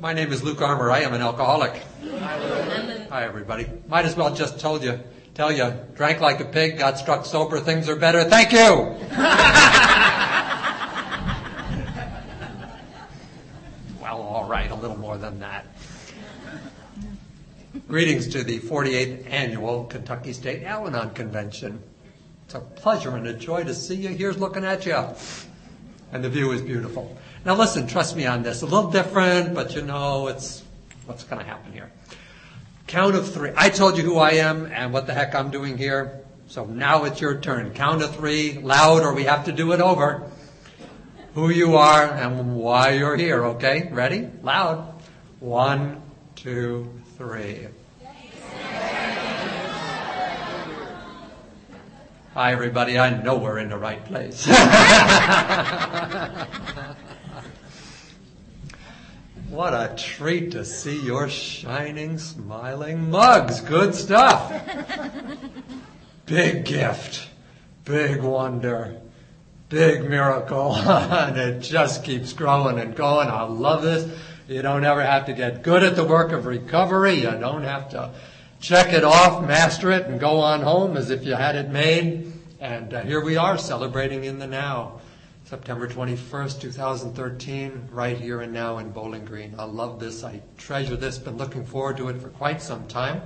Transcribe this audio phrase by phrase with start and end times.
[0.00, 0.90] My name is Luke Armour.
[0.90, 1.82] I am an alcoholic.
[2.10, 3.66] Hi, everybody.
[3.86, 4.98] Might as well just told you,
[5.34, 8.24] tell you, drank like a pig, got struck sober, things are better.
[8.24, 8.58] Thank you.
[14.00, 15.66] well, all right, a little more than that.
[17.86, 21.82] Greetings to the 48th annual Kentucky State Al-Anon Convention.
[22.46, 24.08] It's a pleasure and a joy to see you.
[24.08, 25.04] Here's looking at you.
[26.10, 27.18] And the view is beautiful.
[27.42, 28.60] Now listen, trust me on this.
[28.60, 30.62] A little different, but you know, it's
[31.06, 31.90] what's going to happen here.
[32.86, 33.50] Count of three.
[33.56, 36.20] I told you who I am and what the heck I'm doing here.
[36.48, 37.72] So now it's your turn.
[37.72, 40.30] Count of three, loud, or we have to do it over.
[41.34, 43.88] Who you are and why you're here, okay?
[43.90, 44.28] Ready?
[44.42, 45.00] Loud.
[45.38, 46.02] One,
[46.34, 47.68] two, three.
[52.34, 52.98] Hi, everybody.
[52.98, 54.46] I know we're in the right place.
[59.50, 63.60] what a treat to see your shining, smiling mugs.
[63.60, 64.52] Good stuff.
[66.26, 67.28] Big gift.
[67.84, 69.00] Big wonder.
[69.68, 70.74] Big miracle.
[70.76, 73.28] and it just keeps growing and going.
[73.28, 74.08] I love this.
[74.46, 77.14] You don't ever have to get good at the work of recovery.
[77.14, 78.12] You don't have to
[78.60, 82.32] check it off, master it, and go on home as if you had it made.
[82.60, 85.00] And uh, here we are celebrating in the now.
[85.50, 89.52] September 21st, 2013, right here and now in Bowling Green.
[89.58, 90.22] I love this.
[90.22, 91.18] I treasure this.
[91.18, 93.20] Been looking forward to it for quite some time.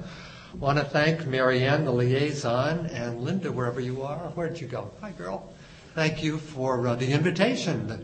[0.59, 4.17] Want to thank Marianne, the liaison, and Linda, wherever you are.
[4.37, 4.91] Where'd you go?
[5.03, 5.53] Hi, girl.
[5.95, 8.03] Thank you for uh, the invitation, the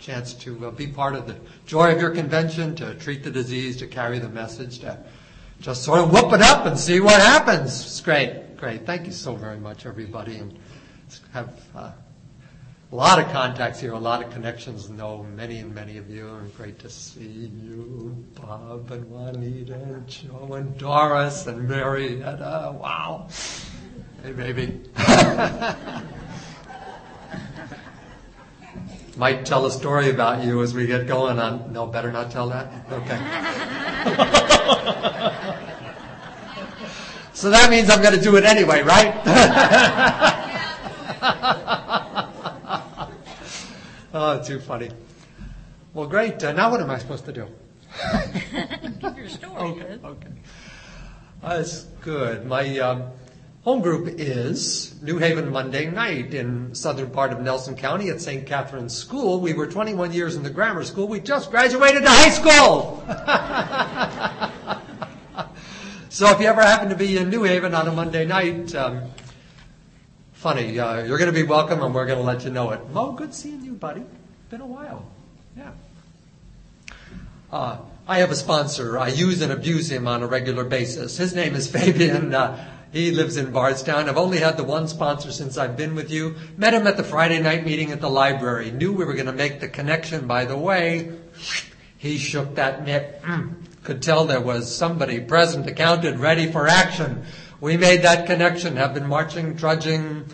[0.00, 3.76] chance to uh, be part of the joy of your convention, to treat the disease,
[3.76, 4.98] to carry the message, to
[5.60, 7.80] just sort of whoop it up and see what happens.
[7.80, 8.84] It's great, great.
[8.84, 10.58] Thank you so very much, everybody, and
[11.32, 11.92] have uh,
[12.92, 14.88] a lot of contacts here, a lot of connections.
[14.88, 20.06] Know many and many of you, and great to see you, Bob and Juanita and
[20.06, 22.74] Joe and Doris and Marietta.
[22.80, 23.28] Wow,
[24.22, 24.80] hey baby.
[29.16, 31.72] Might tell a story about you as we get going on.
[31.72, 32.66] No, better not tell that?
[32.90, 33.16] Okay.
[37.32, 40.30] so that means I'm going to do it anyway, right?
[44.14, 44.90] oh, too funny.
[45.92, 46.42] Well, great.
[46.42, 47.46] Uh, now what am I supposed to do?
[49.00, 49.54] Give your story.
[49.54, 50.28] Okay, okay.
[51.42, 52.46] That's good.
[52.46, 53.04] My um,
[53.62, 58.46] home group is New Haven Monday night in southern part of Nelson County at St.
[58.46, 59.40] Catherine's School.
[59.40, 61.06] We were 21 years in the grammar school.
[61.06, 63.04] We just graduated to high school.
[66.08, 69.02] so if you ever happen to be in New Haven on a Monday night, um,
[70.44, 72.90] funny, uh, you're going to be welcome and we're going to let you know it.
[72.90, 74.02] Mo, good seeing you, buddy.
[74.50, 75.06] Been a while.
[75.56, 75.70] Yeah.
[77.50, 78.98] Uh, I have a sponsor.
[78.98, 81.16] I use and abuse him on a regular basis.
[81.16, 82.34] His name is Fabian.
[82.34, 82.62] Uh,
[82.92, 84.06] he lives in Bardstown.
[84.06, 86.34] I've only had the one sponsor since I've been with you.
[86.58, 88.70] Met him at the Friday night meeting at the library.
[88.70, 90.26] Knew we were going to make the connection.
[90.26, 91.10] By the way,
[91.96, 93.22] he shook that mitt.
[93.82, 97.24] Could tell there was somebody present, accounted, ready for action.
[97.60, 98.76] We made that connection.
[98.76, 100.26] Have been marching, trudging,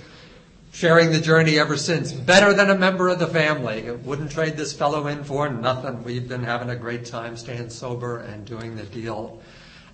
[0.73, 2.13] sharing the journey ever since.
[2.13, 3.91] Better than a member of the family.
[3.91, 6.03] Wouldn't trade this fellow in for nothing.
[6.03, 9.41] We've been having a great time staying sober and doing the deal.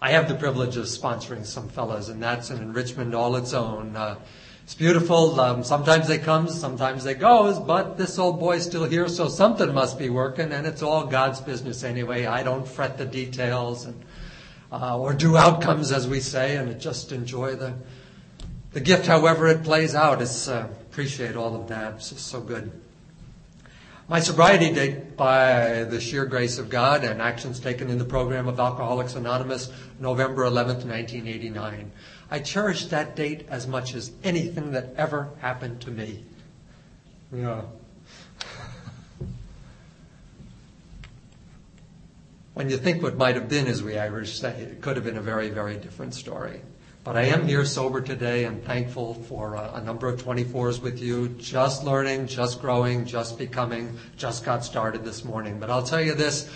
[0.01, 3.97] I have the privilege of sponsoring some fellows, and that's an enrichment all its own.
[3.97, 4.17] Uh,
[4.63, 5.41] it's beautiful.
[5.41, 9.73] Um, sometimes they comes, sometimes they goes, but this old boy's still here, so something
[9.73, 12.27] must be working, and it's all God's business anyway.
[12.27, 14.01] I don't fret the details and
[14.73, 17.75] uh, or do outcomes, as we say, and just enjoy the
[18.73, 20.21] the gift, however it plays out.
[20.21, 21.95] It's uh, appreciate all of that.
[21.95, 22.71] It's so good.
[24.09, 28.47] My sobriety date, by the sheer grace of God and actions taken in the program
[28.47, 31.91] of Alcoholics Anonymous, November 11th, 1989.
[32.31, 36.23] I cherish that date as much as anything that ever happened to me.
[37.33, 37.63] Yeah.
[42.57, 45.19] When you think what might have been, as we Irish say, it could have been
[45.19, 46.63] a very, very different story.
[47.05, 50.99] But I am here sober today and thankful for a, a, number of 24s with
[50.99, 55.61] you, just learning, just growing, just becoming, just got started this morning.
[55.61, 56.51] But I'll tell you this,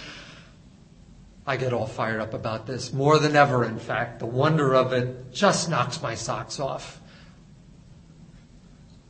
[1.47, 4.21] I get all fired up about this, more than ever, in fact.
[4.21, 6.99] The wonder of it just knocks my socks off.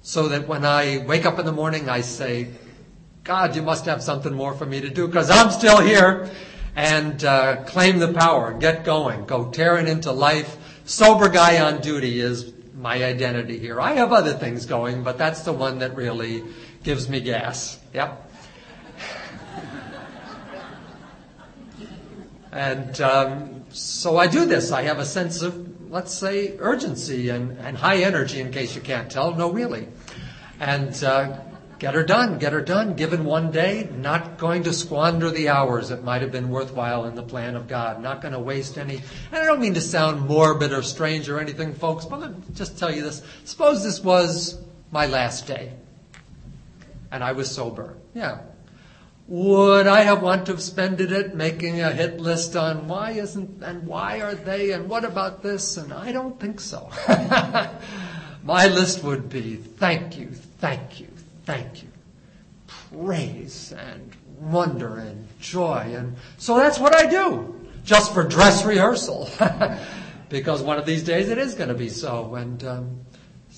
[0.02, 2.48] So that when I wake up in the morning, I say,
[3.22, 6.28] God, you must have something more for me to do because I'm still here.
[6.76, 12.20] And uh, claim the power, get going, go tearing into life sober guy on duty
[12.20, 13.80] is my identity here.
[13.80, 16.42] I have other things going, but that's the one that really
[16.82, 17.78] gives me gas.
[17.94, 18.28] Yep.
[22.52, 24.72] And um, so I do this.
[24.72, 28.80] I have a sense of, let's say, urgency and, and high energy, in case you
[28.80, 29.34] can't tell.
[29.34, 29.86] No, really.
[30.58, 31.38] And uh,
[31.80, 32.94] get her done, get her done.
[32.94, 37.16] Given one day, not going to squander the hours that might have been worthwhile in
[37.16, 38.00] the plan of God.
[38.00, 39.02] Not going to waste any.
[39.32, 42.44] And I don't mean to sound morbid or strange or anything, folks, but let me
[42.54, 43.22] just tell you this.
[43.44, 44.60] Suppose this was
[44.92, 45.72] my last day
[47.10, 47.96] and I was sober.
[48.14, 48.40] Yeah,
[49.26, 53.62] would I have wanted to have spent it making a hit list on why isn't
[53.62, 55.76] and why are they and what about this?
[55.76, 56.90] And I don't think so.
[58.42, 61.08] My list would be thank you, thank you,
[61.50, 61.88] thank you.
[62.92, 65.92] Praise and wonder and joy.
[65.96, 67.54] And so that's what I do,
[67.84, 69.28] just for dress rehearsal.
[70.28, 72.36] because one of these days it is going to be so.
[72.36, 73.00] And um,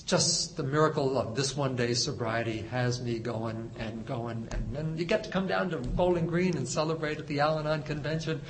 [0.06, 4.48] just the miracle of this one day sobriety has me going and going.
[4.52, 7.58] And then you get to come down to Bowling Green and celebrate at the Al
[7.58, 8.40] Anon convention.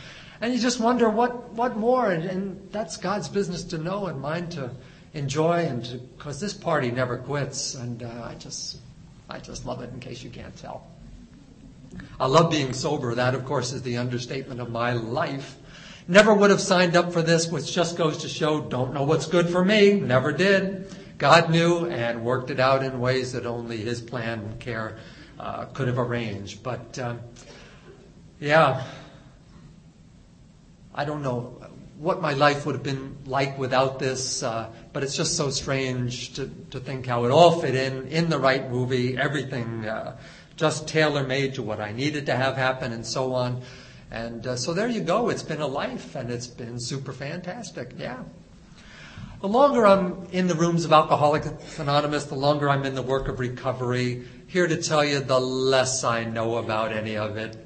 [0.41, 2.11] And you just wonder what, what more.
[2.11, 4.71] And, and that's God's business to know and mine to
[5.15, 5.67] enjoy.
[5.67, 5.83] And
[6.17, 7.75] because this party never quits.
[7.75, 8.79] And uh, I just,
[9.29, 10.87] I just love it in case you can't tell.
[12.19, 13.15] I love being sober.
[13.15, 15.57] That, of course, is the understatement of my life.
[16.09, 19.27] Never would have signed up for this, which just goes to show don't know what's
[19.27, 20.01] good for me.
[20.01, 20.95] Never did.
[21.19, 24.99] God knew and worked it out in ways that only His plan and care
[25.39, 26.63] uh, could have arranged.
[26.63, 27.21] But um,
[28.41, 28.85] yeah,
[30.95, 31.63] I don't know
[32.03, 36.35] what my life would have been like without this, uh, but it's just so strange
[36.35, 40.19] to, to think how it all fit in, in the right movie, everything uh,
[40.57, 43.63] just tailor made to what I needed to have happen and so on.
[44.11, 45.29] And uh, so there you go.
[45.29, 47.93] It's been a life and it's been super fantastic.
[47.97, 48.25] Yeah.
[49.41, 53.29] The longer I'm in the rooms of Alcoholics Anonymous, the longer I'm in the work
[53.29, 57.57] of recovery, here to tell you, the less I know about any of it.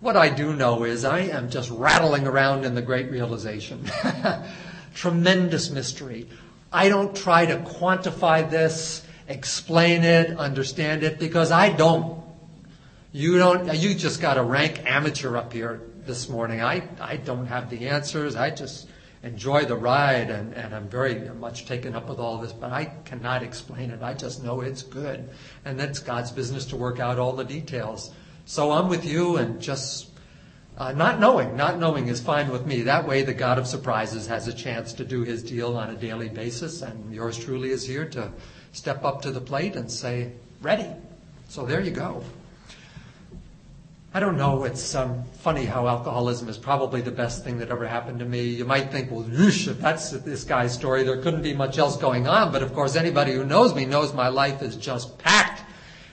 [0.00, 3.84] What I do know is I am just rattling around in the great realization.
[4.94, 6.28] Tremendous mystery.
[6.72, 12.22] I don't try to quantify this, explain it, understand it, because I don't.
[13.10, 16.62] You don't, you just got a rank amateur up here this morning.
[16.62, 18.36] I, I don't have the answers.
[18.36, 18.86] I just,
[19.22, 22.86] enjoy the ride and, and I'm very much taken up with all this, but I
[23.04, 24.02] cannot explain it.
[24.02, 25.28] I just know it's good.
[25.64, 28.12] And that's God's business to work out all the details.
[28.48, 30.08] So I'm with you and just
[30.78, 32.80] uh, not knowing, not knowing is fine with me.
[32.80, 35.94] That way the God of surprises has a chance to do his deal on a
[35.94, 38.32] daily basis and yours truly is here to
[38.72, 40.86] step up to the plate and say, ready.
[41.50, 42.24] So there you go.
[44.14, 44.64] I don't know.
[44.64, 48.44] It's um, funny how alcoholism is probably the best thing that ever happened to me.
[48.44, 51.98] You might think, well, whoosh, if that's this guy's story, there couldn't be much else
[51.98, 52.50] going on.
[52.50, 55.57] But of course, anybody who knows me knows my life is just packed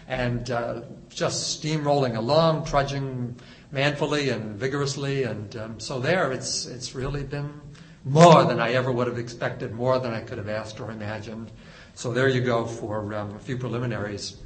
[0.07, 3.35] and uh, just steamrolling along, trudging
[3.71, 5.23] manfully and vigorously.
[5.23, 7.61] And um, so there, it's it's really been
[8.03, 11.51] more than I ever would have expected, more than I could have asked or imagined.
[11.95, 14.37] So there you go for um, a few preliminaries.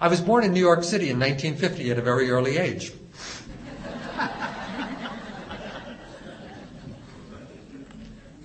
[0.00, 2.92] I was born in New York City in 1950 at a very early age.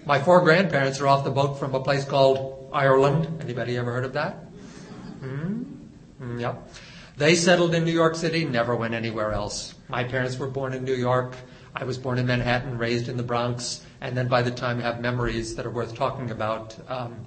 [0.06, 3.42] My four grandparents are off the boat from a place called Ireland.
[3.42, 4.38] Anybody ever heard of that?
[6.24, 6.40] Mm-hmm.
[6.40, 6.70] Yep.
[7.18, 9.75] They settled in New York City, never went anywhere else.
[9.89, 11.36] My parents were born in New York.
[11.75, 14.84] I was born in Manhattan, raised in the Bronx, and then by the time I
[14.84, 17.25] have memories that are worth talking about, um,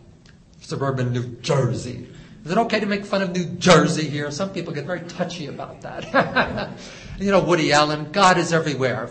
[0.60, 2.08] suburban New Jersey.
[2.44, 4.30] Is it okay to make fun of New Jersey here?
[4.30, 6.70] Some people get very touchy about that.
[7.18, 9.10] you know, Woody Allen, God is everywhere,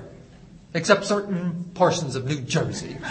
[0.74, 2.98] except certain portions of New Jersey.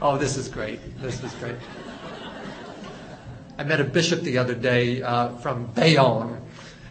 [0.00, 1.00] oh, this is great.
[1.00, 1.56] This is great.
[3.62, 6.42] I met a bishop the other day uh, from Bayonne,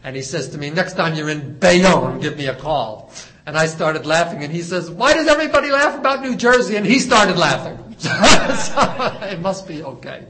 [0.05, 3.11] and he says to me, Next time you're in Bayonne, give me a call.
[3.45, 6.77] And I started laughing, and he says, Why does everybody laugh about New Jersey?
[6.77, 7.77] And he started laughing.
[7.99, 10.27] so it must be okay.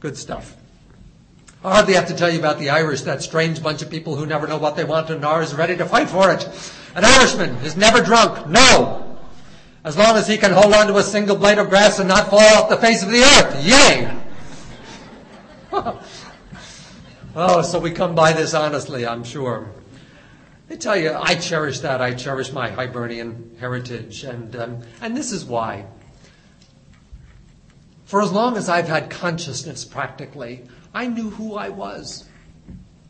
[0.00, 0.56] Good stuff.
[1.62, 4.24] I hardly have to tell you about the Irish, that strange bunch of people who
[4.24, 6.48] never know what they want and are ready to fight for it.
[6.94, 8.48] An Irishman is never drunk.
[8.48, 9.18] No.
[9.84, 12.30] As long as he can hold on to a single blade of grass and not
[12.30, 13.66] fall off the face of the earth.
[13.66, 14.27] Yay!
[17.36, 19.70] oh, so we come by this honestly, I'm sure.
[20.70, 22.00] I tell you, I cherish that.
[22.00, 25.86] I cherish my Hibernian heritage, and um, and this is why.
[28.04, 32.24] For as long as I've had consciousness practically, I knew who I was.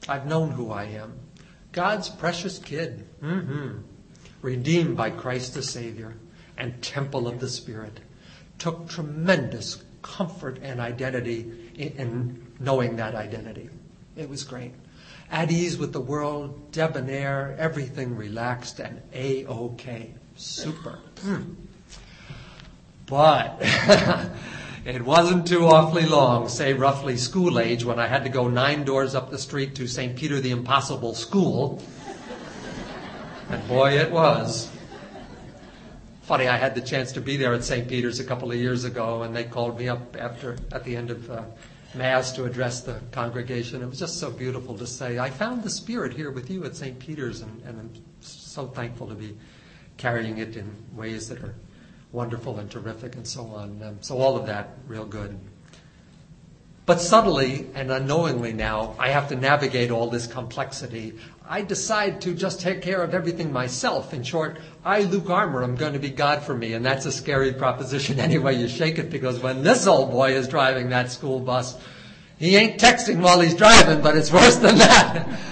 [0.09, 1.19] I've known who I am.
[1.73, 3.79] God's precious kid, mm-hmm.
[4.43, 6.15] redeemed by Christ the Savior
[6.57, 8.01] and temple of the Spirit,
[8.59, 13.69] took tremendous comfort and identity in, in knowing that identity.
[14.17, 14.73] It was great.
[15.31, 20.15] At ease with the world, debonair, everything relaxed and A-OK.
[20.37, 20.99] Super.
[21.21, 21.55] Hmm.
[23.07, 23.59] But
[24.85, 28.85] it wasn't too awfully long, say roughly school age, when I had to go nine
[28.85, 30.17] doors up the street to St.
[30.17, 31.83] Peter the Impossible School.
[33.51, 34.71] And boy, it was.
[36.29, 37.89] Funny, I had the chance to be there at St.
[37.89, 41.11] Peter's a couple of years ago, and they called me up after at the end
[41.11, 41.43] of uh,
[41.95, 43.81] Mass to address the congregation.
[43.81, 46.77] It was just so beautiful to say, I found the Spirit here with you at
[46.77, 46.99] St.
[46.99, 49.39] Peter's, and, and I'm so thankful to be
[49.97, 51.55] carrying it in ways that are
[52.13, 53.83] wonderful and terrific and so on.
[53.83, 55.41] Um, so all of that, real good.
[56.85, 61.19] But subtly and unknowingly now, I have to navigate all this complexity.
[61.51, 64.13] I decide to just take care of everything myself.
[64.13, 67.13] In short, I, Luke Armour, am going to be God for me, and that's a
[67.13, 71.41] scary proposition anyway you shake it, because when this old boy is driving that school
[71.41, 71.79] bus,
[72.39, 75.41] he ain't texting while he's driving, but it's worse than that.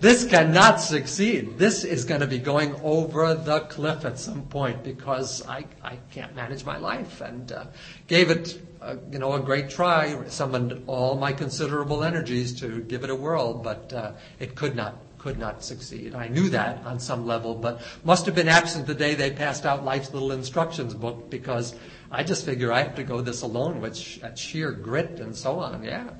[0.00, 1.58] This cannot succeed.
[1.58, 5.98] This is going to be going over the cliff at some point because I, I
[6.12, 7.20] can't manage my life.
[7.20, 7.64] And uh,
[8.06, 10.16] gave it, uh, you know, a great try.
[10.28, 14.94] Summoned all my considerable energies to give it a whirl, but uh, it could not
[15.18, 16.14] could not succeed.
[16.14, 19.66] I knew that on some level, but must have been absent the day they passed
[19.66, 21.74] out Life's Little Instructions book because
[22.10, 25.58] I just figure I have to go this alone with sh- sheer grit and so
[25.58, 25.82] on.
[25.82, 26.10] Yeah.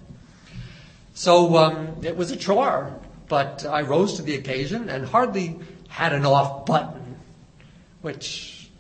[1.14, 6.12] So um, it was a chore, but I rose to the occasion and hardly had
[6.12, 7.16] an off button,
[8.02, 8.70] which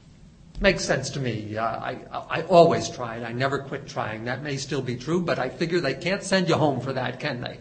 [0.60, 1.56] makes sense to me.
[1.56, 1.98] Uh, I,
[2.30, 3.22] I always tried.
[3.22, 4.24] I never quit trying.
[4.24, 7.20] That may still be true, but I figure they can't send you home for that,
[7.20, 7.58] can they?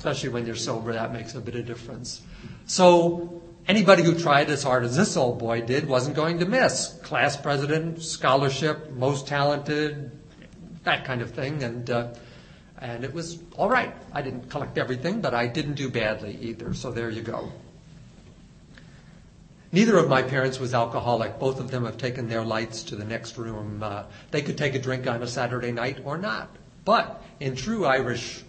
[0.00, 2.22] Especially when you're sober, that makes a bit of difference.
[2.64, 6.98] So anybody who tried as hard as this old boy did wasn't going to miss.
[7.02, 10.10] Class president, scholarship, most talented,
[10.84, 11.62] that kind of thing.
[11.62, 12.14] And uh,
[12.78, 13.94] and it was all right.
[14.14, 16.72] I didn't collect everything, but I didn't do badly either.
[16.72, 17.52] So there you go.
[19.70, 21.38] Neither of my parents was alcoholic.
[21.38, 23.82] Both of them have taken their lights to the next room.
[23.82, 26.48] Uh, they could take a drink on a Saturday night or not.
[26.86, 28.42] But in true Irish,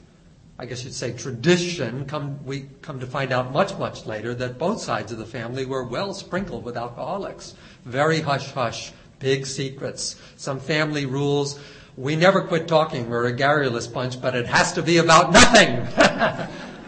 [0.62, 4.60] I guess you'd say tradition, come, we come to find out much, much later that
[4.60, 7.56] both sides of the family were well sprinkled with alcoholics.
[7.84, 11.60] Very hush hush, big secrets, some family rules.
[11.98, 13.10] We never quit talking.
[13.10, 15.80] We're a garrulous bunch, but it has to be about nothing.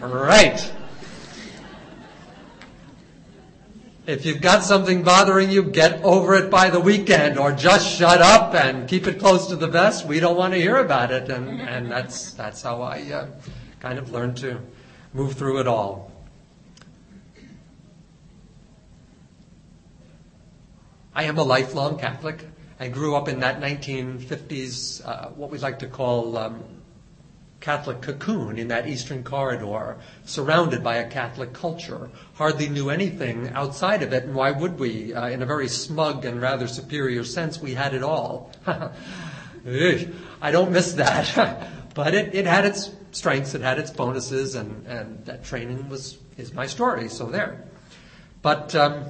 [0.00, 0.72] right.
[4.06, 8.22] If you've got something bothering you, get over it by the weekend or just shut
[8.22, 10.06] up and keep it close to the vest.
[10.06, 11.28] We don't want to hear about it.
[11.28, 13.26] And, and that's, that's how I uh,
[13.84, 14.58] kind of learned to
[15.12, 16.10] move through it all.
[21.14, 22.46] I am a lifelong Catholic.
[22.80, 26.64] I grew up in that 1950s, uh, what we like to call um,
[27.60, 32.08] Catholic cocoon in that Eastern corridor, surrounded by a Catholic culture.
[32.36, 35.12] Hardly knew anything outside of it, and why would we?
[35.12, 38.50] Uh, in a very smug and rather superior sense, we had it all.
[38.66, 41.68] I don't miss that.
[41.94, 46.18] but it, it had its strengths, it had its bonuses, and, and that training was
[46.36, 47.64] is my story, so there.
[48.42, 49.04] But um,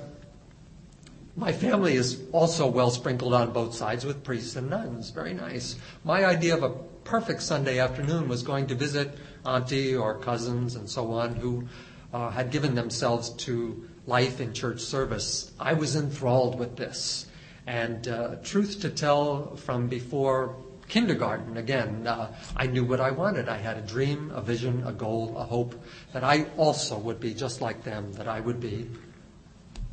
[1.37, 5.11] my family is also well sprinkled on both sides with priests and nuns.
[5.11, 5.77] Very nice.
[6.05, 6.71] My idea of a
[7.05, 11.67] perfect Sunday afternoon was going to visit auntie or cousins and so on who
[12.13, 15.51] uh, had given themselves to life in church service.
[15.59, 17.27] I was enthralled with this.
[17.67, 20.55] And uh, truth to tell, from before
[20.89, 23.49] kindergarten, again, uh, I knew what I wanted.
[23.49, 25.75] I had a dream, a vision, a goal, a hope
[26.13, 28.89] that I also would be just like them, that I would be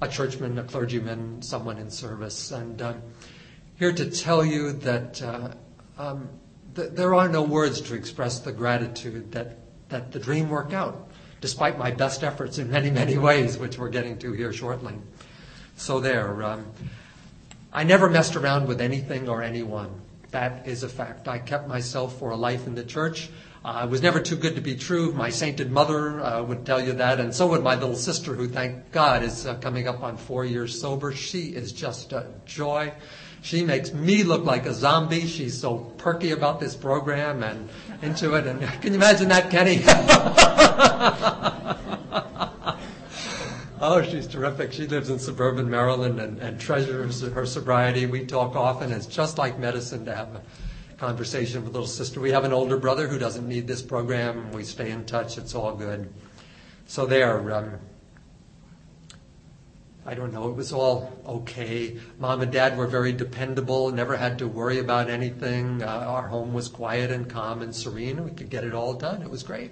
[0.02, 2.52] a churchman, a clergyman, someone in service.
[2.52, 3.02] And I'm
[3.78, 5.54] here to tell you that uh,
[5.98, 6.30] um,
[6.76, 9.58] th- there are no words to express the gratitude that,
[9.90, 13.90] that the dream worked out, despite my best efforts in many, many ways, which we're
[13.90, 14.96] getting to here shortly.
[15.76, 16.44] So there.
[16.44, 16.66] Um,
[17.74, 20.01] I never messed around with anything or anyone.
[20.32, 21.28] That is a fact.
[21.28, 23.30] I kept myself for a life in the church.
[23.64, 25.12] Uh, it was never too good to be true.
[25.12, 28.48] My sainted mother uh, would tell you that, and so would my little sister, who,
[28.48, 31.12] thank God, is uh, coming up on four years sober.
[31.12, 32.92] She is just a joy.
[33.44, 35.28] She makes me look like a zombie.
[35.28, 37.70] She's so perky about this program and
[38.02, 38.48] into it.
[38.48, 39.82] And can you imagine that, Kenny?
[43.82, 44.72] oh, she's terrific.
[44.72, 48.06] She lives in suburban Maryland and, and treasures her sobriety.
[48.06, 48.92] We talk often.
[48.92, 50.42] It's just like medicine to have a
[50.98, 52.22] conversation with little sister.
[52.22, 54.52] We have an older brother who doesn't need this program.
[54.52, 55.38] We stay in touch.
[55.38, 56.14] It's all good.
[56.86, 57.52] So there.
[57.52, 57.80] Um,
[60.06, 60.50] I don't know.
[60.50, 61.98] It was all okay.
[62.18, 63.92] Mom and Dad were very dependable.
[63.92, 65.84] Never had to worry about anything.
[65.84, 68.24] Uh, our home was quiet and calm and serene.
[68.24, 69.22] We could get it all done.
[69.22, 69.72] It was great.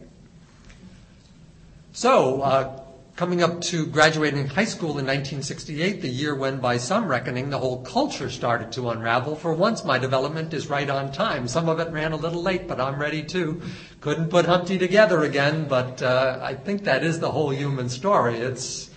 [1.94, 2.84] So, uh,
[3.20, 7.58] coming up to graduating high school in 1968, the year when, by some reckoning, the
[7.58, 9.36] whole culture started to unravel.
[9.36, 11.46] For once, my development is right on time.
[11.46, 13.62] Some of it ran a little late, but I'm ready too.
[14.00, 18.38] Couldn't put Humpty together again, but uh, I think that is the whole human story.
[18.38, 18.90] It's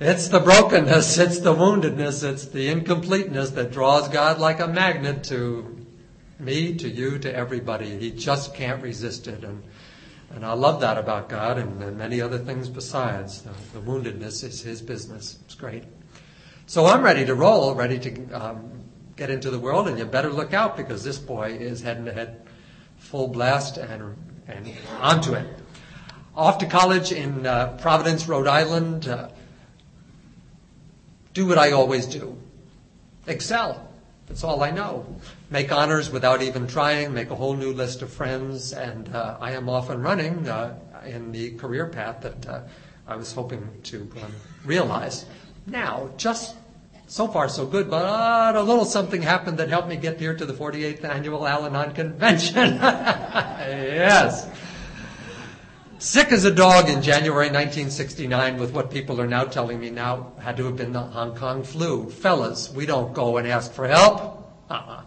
[0.00, 5.22] it's the brokenness, it's the woundedness, it's the incompleteness that draws God like a magnet
[5.24, 5.86] to
[6.38, 7.98] me, to you, to everybody.
[7.98, 9.44] He just can't resist it.
[9.44, 9.62] And,
[10.34, 13.42] and I love that about God and, and many other things besides.
[13.42, 15.38] The, the, woundedness is His business.
[15.44, 15.84] It's great.
[16.66, 18.82] So I'm ready to roll, ready to um,
[19.16, 22.46] get into the world, and you better look out because this boy is heading ahead
[22.98, 24.16] full blast and,
[24.48, 25.46] and onto it.
[26.34, 29.06] Off to college in uh, Providence, Rhode Island.
[29.06, 29.28] Uh,
[31.32, 32.38] do what I always do
[33.26, 33.88] excel.
[34.26, 35.06] That's all I know.
[35.54, 39.52] Make honors without even trying, make a whole new list of friends, and uh, I
[39.52, 42.62] am off and running uh, in the career path that uh,
[43.06, 44.32] I was hoping to um,
[44.64, 45.26] realize.
[45.68, 46.56] Now, just
[47.06, 50.44] so far so good, but a little something happened that helped me get here to
[50.44, 52.74] the 48th annual Al Anon convention.
[52.74, 54.50] yes.
[56.00, 60.32] Sick as a dog in January 1969 with what people are now telling me now
[60.40, 62.10] had to have been the Hong Kong flu.
[62.10, 64.50] Fellas, we don't go and ask for help.
[64.68, 65.02] Uh-uh.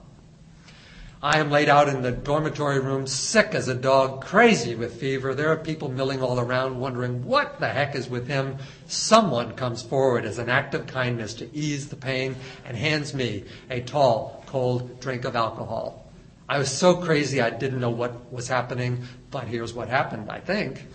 [1.22, 5.34] I am laid out in the dormitory room, sick as a dog, crazy with fever.
[5.34, 8.58] There are people milling all around, wondering what the heck is with him.
[8.88, 13.46] Someone comes forward as an act of kindness to ease the pain and hands me
[13.72, 16.06] a tall, cold drink of alcohol.
[16.48, 20.40] I was so crazy I didn't know what was happening, but here's what happened, I
[20.40, 20.86] think.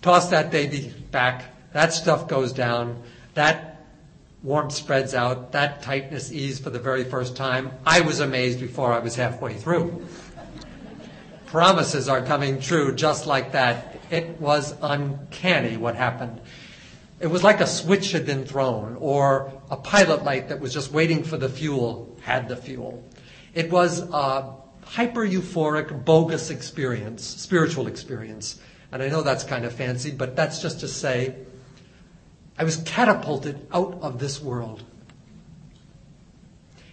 [0.00, 3.02] Toss that baby back, that stuff goes down,
[3.34, 3.69] that
[4.42, 7.70] warmth spreads out, that tightness eased for the very first time.
[7.84, 10.06] I was amazed before I was halfway through.
[11.46, 13.98] Promises are coming true just like that.
[14.10, 16.40] It was uncanny what happened.
[17.20, 20.90] It was like a switch had been thrown, or a pilot light that was just
[20.90, 23.04] waiting for the fuel had the fuel.
[23.52, 28.58] It was a hyper euphoric, bogus experience, spiritual experience.
[28.90, 31.34] And I know that's kind of fancy, but that's just to say
[32.60, 34.82] I was catapulted out of this world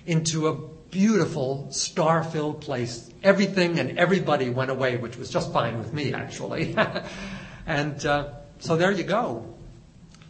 [0.05, 0.55] into a
[0.91, 3.11] beautiful, star filled place.
[3.21, 6.73] Everything and everybody went away, which was just fine with me, actually.
[7.67, 9.43] and uh, so there you go.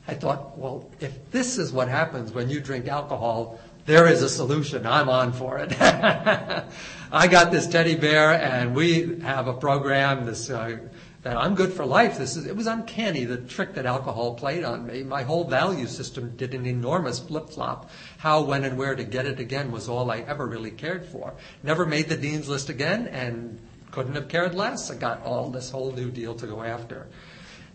[0.07, 4.29] I thought, well, if this is what happens when you drink alcohol, there is a
[4.29, 4.87] solution.
[4.87, 5.79] I'm on for it.
[5.79, 10.25] I got this teddy bear, and we have a program.
[10.25, 10.79] This uh,
[11.27, 12.17] that I'm good for life.
[12.17, 15.03] This is it was uncanny the trick that alcohol played on me.
[15.03, 17.89] My whole value system did an enormous flip flop.
[18.17, 21.33] How, when, and where to get it again was all I ever really cared for.
[21.63, 23.59] Never made the dean's list again, and
[23.91, 24.89] couldn't have cared less.
[24.89, 27.07] I got all this whole new deal to go after.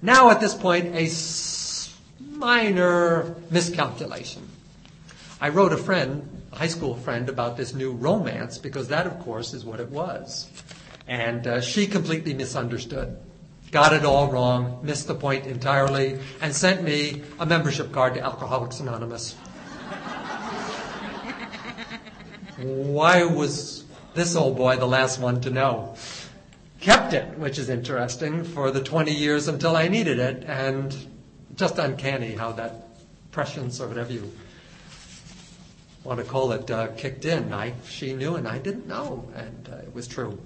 [0.01, 1.11] Now, at this point, a
[2.35, 4.49] minor miscalculation.
[5.43, 9.19] I wrote a friend, a high school friend, about this new romance because that, of
[9.21, 10.49] course, is what it was.
[11.07, 13.19] And uh, she completely misunderstood,
[13.73, 18.21] got it all wrong, missed the point entirely, and sent me a membership card to
[18.21, 19.35] Alcoholics Anonymous.
[22.59, 25.97] Why was this old boy the last one to know?
[26.81, 30.95] Kept it, which is interesting, for the 20 years until I needed it, and
[31.57, 32.89] just uncanny how that
[33.31, 34.31] prescience or whatever you
[36.05, 37.55] want to call it uh, kicked in.
[37.55, 40.39] I, she knew and I didn't know, and uh, it was true.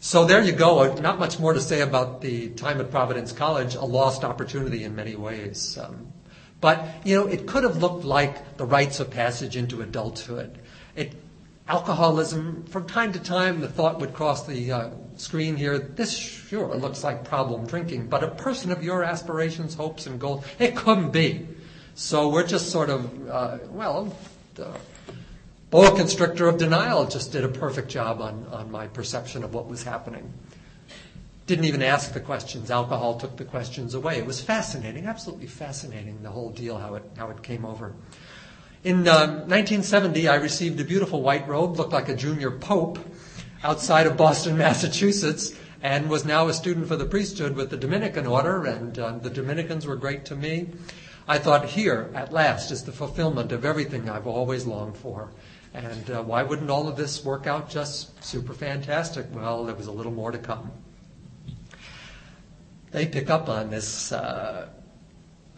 [0.00, 0.80] So there you go.
[0.80, 3.74] Uh, not much more to say about the time at Providence College.
[3.74, 5.76] A lost opportunity in many ways.
[5.76, 6.12] Um,
[6.60, 10.58] but you know, it could have looked like the rites of passage into adulthood.
[10.94, 11.14] It,
[11.68, 15.78] alcoholism, from time to time, the thought would cross the uh, screen here.
[15.78, 20.44] This sure looks like problem drinking, but a person of your aspirations, hopes, and goals,
[20.58, 21.46] it couldn't be.
[21.94, 24.16] So we're just sort of, uh, well,
[24.54, 24.72] the
[25.70, 29.66] boa constrictor of denial just did a perfect job on, on my perception of what
[29.66, 30.32] was happening.
[31.46, 32.70] Didn't even ask the questions.
[32.70, 34.18] Alcohol took the questions away.
[34.18, 37.94] It was fascinating, absolutely fascinating, the whole deal, how it, how it came over.
[38.84, 42.98] In uh, 1970, I received a beautiful white robe, looked like a junior pope,
[43.62, 48.26] outside of Boston, Massachusetts, and was now a student for the priesthood with the Dominican
[48.26, 50.68] order, and uh, the Dominicans were great to me.
[51.26, 55.30] I thought, here, at last, is the fulfillment of everything I've always longed for.
[55.74, 59.26] And uh, why wouldn't all of this work out just super fantastic?
[59.32, 60.70] Well, there was a little more to come.
[62.90, 64.68] They pick up on this, uh,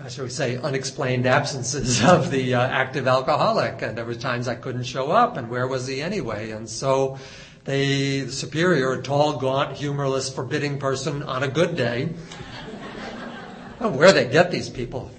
[0.08, 3.82] shall we say, unexplained absences of the uh, active alcoholic.
[3.82, 6.50] And there were times I couldn't show up, and where was he anyway?
[6.50, 7.18] And so
[7.64, 12.06] they, the superior, a tall, gaunt, humorless, forbidding person on a good day,
[13.78, 15.10] where they get these people.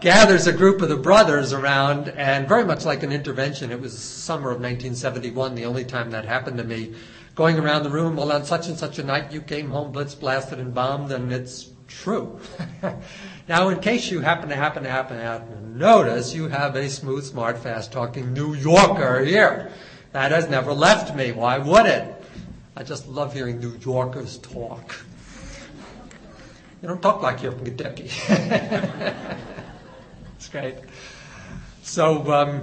[0.00, 3.98] Gathers a group of the brothers around, and very much like an intervention, it was
[3.98, 6.94] summer of 1971, the only time that happened to me.
[7.34, 10.14] Going around the room, well, on such and such a night, you came home blitz
[10.14, 12.40] blasted and bombed, and it's true.
[13.48, 16.88] now, in case you happen to happen to happen to happen notice, you have a
[16.88, 19.72] smooth, smart, fast talking New Yorker here.
[20.12, 21.32] That has never left me.
[21.32, 22.24] Why would it?
[22.76, 24.96] I just love hearing New Yorkers talk.
[26.82, 28.10] You don't talk like you're from Kentucky.
[30.40, 30.76] it's great.
[31.82, 32.62] So um,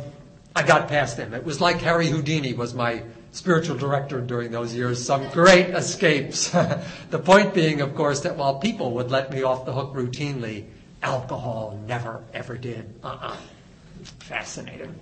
[0.55, 1.35] I got past him.
[1.35, 5.05] It was like Harry Houdini was my spiritual director during those years.
[5.05, 6.49] Some great escapes.
[7.11, 10.65] the point being, of course, that while people would let me off the hook routinely,
[11.03, 12.95] alcohol never, ever did.
[13.03, 13.37] Uh-uh.
[14.21, 14.95] Fascinating.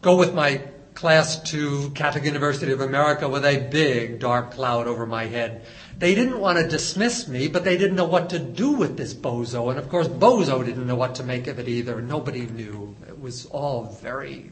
[0.00, 0.62] Go with my
[0.94, 5.64] class to Catholic University of America with a big dark cloud over my head.
[5.98, 9.14] They didn't want to dismiss me, but they didn't know what to do with this
[9.14, 9.70] bozo.
[9.70, 12.02] And of course, Bozo didn't know what to make of it either.
[12.02, 12.96] Nobody knew.
[13.06, 14.50] It was all very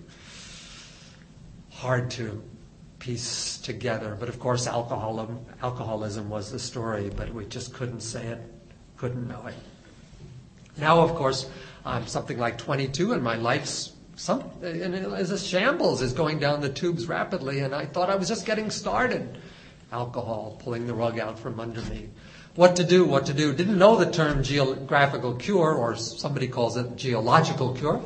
[1.73, 2.43] hard to
[3.01, 4.17] piece together.
[4.19, 8.41] But of course, alcoholism, alcoholism was the story, but we just couldn't say it,
[8.97, 9.55] couldn't know it.
[10.77, 11.49] Now, of course,
[11.85, 16.61] I'm something like 22, and my life's some and as a shambles is going down
[16.61, 19.39] the tubes rapidly, and I thought I was just getting started.
[19.93, 22.11] Alcohol pulling the rug out from under me.
[22.55, 23.07] What to do?
[23.07, 23.55] What to do?
[23.55, 28.03] Didn't know the term geographical cure, or somebody calls it geological cure.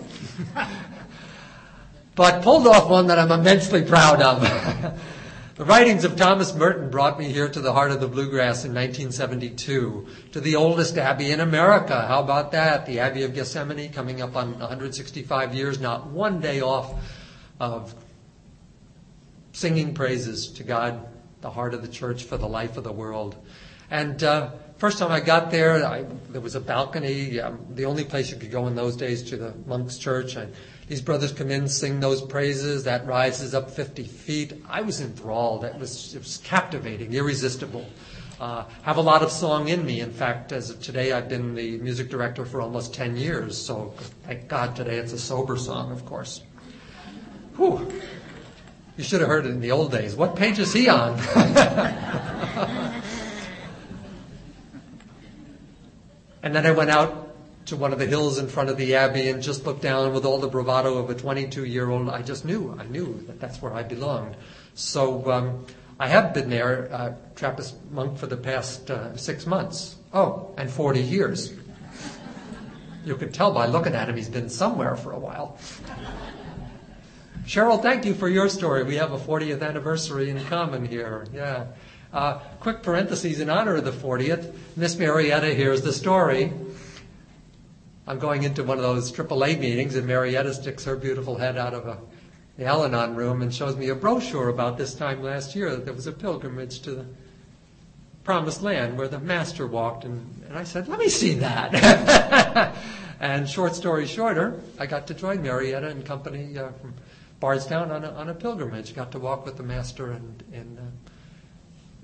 [2.14, 5.00] but pulled off one that I'm immensely proud of.
[5.55, 8.75] the writings of Thomas Merton brought me here to the heart of the bluegrass in
[8.75, 12.07] 1972, to the oldest abbey in America.
[12.09, 12.87] How about that?
[12.87, 16.93] The Abbey of Gethsemani coming up on 165 years, not one day off
[17.61, 17.95] of
[19.53, 21.07] singing praises to God,
[21.40, 23.37] the heart of the church, for the life of the world.
[23.93, 28.05] And uh, first time I got there, I, there was a balcony, um, the only
[28.05, 30.35] place you could go in those days to the monk's church.
[30.35, 30.53] And
[30.87, 32.85] these brothers come in, sing those praises.
[32.85, 34.62] That rises up 50 feet.
[34.68, 35.64] I was enthralled.
[35.64, 37.87] It was, it was captivating, irresistible.
[38.38, 40.01] Uh, have a lot of song in me.
[40.01, 43.57] In fact, as of today, I've been the music director for almost 10 years.
[43.57, 43.94] So
[44.25, 46.42] thank God today it's a sober song, of course.
[47.57, 47.90] Whew.
[48.97, 50.14] You should have heard it in the old days.
[50.14, 51.18] What page is he on?
[56.42, 57.23] and then I went out
[57.66, 60.24] to one of the hills in front of the abbey and just looked down with
[60.24, 62.09] all the bravado of a 22 year old.
[62.09, 64.37] I just knew, I knew that that's where I belonged.
[64.74, 65.66] So um,
[65.98, 69.96] I have been there, uh, Trappist monk, for the past uh, six months.
[70.12, 71.55] Oh, and 40 years.
[73.05, 75.59] You can tell by looking at him, he's been somewhere for a while.
[77.46, 78.85] Cheryl, thank you for your story.
[78.85, 81.27] We have a 40th anniversary in common here.
[81.33, 81.66] Yeah.
[82.12, 84.55] Uh, quick parentheses in honor of the 40th.
[84.77, 86.53] Miss Marietta hears the story.
[88.07, 91.73] I'm going into one of those AAA meetings, and Marietta sticks her beautiful head out
[91.73, 91.99] of a,
[92.59, 95.87] the Al Anon room and shows me a brochure about this time last year that
[95.87, 97.07] there was a pilgrimage to the
[98.23, 100.05] promised land where the master walked.
[100.05, 102.75] And, and I said, let me see that.
[103.21, 106.95] and short story shorter, I got to join Marietta and company uh, from
[107.40, 108.95] Bardstown on a, on a pilgrimage.
[108.95, 111.11] Got to walk with the master and, and uh,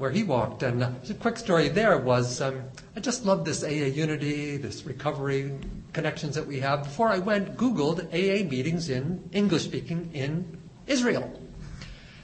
[0.00, 0.62] where he walked.
[0.62, 2.62] And uh, a quick story there was um,
[2.96, 5.52] I just love this AA unity, this recovery
[5.92, 6.84] connections that we have.
[6.84, 11.30] Before I went, Googled AA meetings in English speaking in Israel.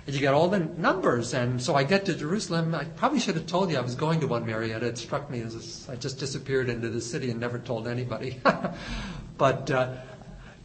[0.06, 1.34] And you get all the numbers.
[1.34, 2.74] And so I get to Jerusalem.
[2.74, 4.86] I probably should have told you I was going to one Marietta.
[4.86, 8.40] It struck me as I just disappeared into the city and never told anybody.
[9.36, 9.96] but uh,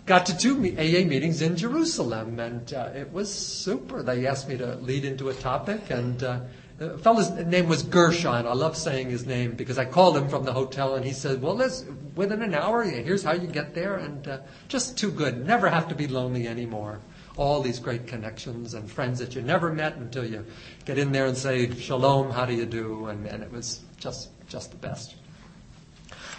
[0.06, 4.02] got to two AA meetings in Jerusalem, and uh, it was super.
[4.02, 6.40] They asked me to lead into a topic, and uh,
[6.82, 8.48] the fellow's name was Gershon.
[8.48, 11.40] I love saying his name because I called him from the hotel and he said,
[11.40, 13.98] well, let's, within an hour, here's how you get there.
[13.98, 15.46] And uh, just too good.
[15.46, 17.00] Never have to be lonely anymore.
[17.38, 20.44] All these great connections and friends that you never met until you
[20.84, 23.06] get in there and say, shalom, how do you do?
[23.06, 25.14] And, and it was just, just the best.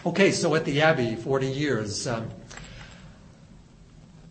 [0.05, 2.09] Okay, so at the Abbey, 40 years.
[2.09, 2.28] Um,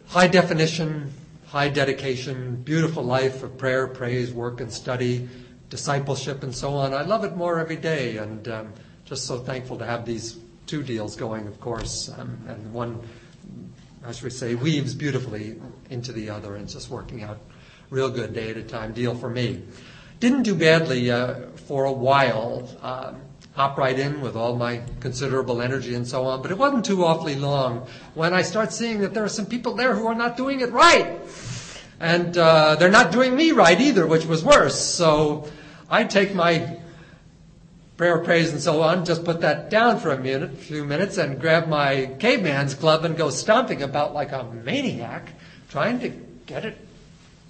[0.08, 1.14] high definition,
[1.48, 5.30] high dedication, beautiful life of prayer, praise, work, and study
[5.72, 6.94] discipleship and so on.
[6.94, 8.74] I love it more every day, and um,
[9.06, 13.02] just so thankful to have these two deals going, of course, um, and one,
[14.12, 17.40] should we say, weaves beautifully into the other, and it's just working out
[17.90, 19.64] real good day at a time deal for me.
[20.20, 22.70] Didn't do badly uh, for a while.
[22.82, 23.14] Uh,
[23.54, 27.04] hop right in with all my considerable energy and so on, but it wasn't too
[27.04, 30.38] awfully long when I start seeing that there are some people there who are not
[30.38, 31.20] doing it right.
[32.00, 34.80] And uh, they're not doing me right either, which was worse.
[34.80, 35.48] So
[35.92, 36.78] I take my
[37.98, 41.40] prayer, praise, and so on, just put that down for a minute, few minutes, and
[41.40, 45.34] grab my caveman's club and go stomping about like a maniac,
[45.70, 46.10] trying to
[46.46, 46.78] get it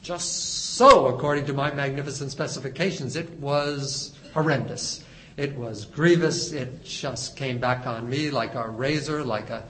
[0.01, 3.15] just so according to my magnificent specifications.
[3.15, 5.03] It was horrendous.
[5.37, 6.51] It was grievous.
[6.51, 9.63] It just came back on me like a razor, like a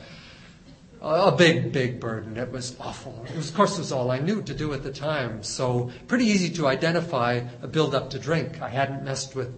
[1.01, 2.37] a big, big burden.
[2.37, 3.25] It was awful.
[3.27, 5.43] It was, of course, it was all I knew to do at the time.
[5.43, 8.61] So pretty easy to identify a build up to drink.
[8.61, 9.53] I hadn't messed with,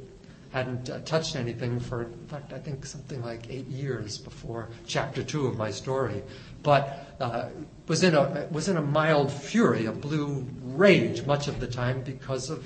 [0.51, 5.23] hadn't uh, touched anything for, in fact, I think something like eight years before chapter
[5.23, 6.23] two of my story.
[6.61, 7.49] But uh,
[7.87, 12.01] was in a was in a mild fury, a blue rage much of the time
[12.03, 12.65] because of